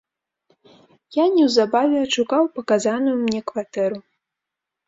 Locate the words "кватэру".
3.53-3.97